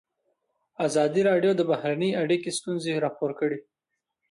ازادي 0.87 1.21
راډیو 1.29 1.51
د 1.55 1.61
بهرنۍ 1.71 2.11
اړیکې 2.21 2.49
ستونزې 2.57 3.01
راپور 3.03 3.31
کړي. 3.39 3.59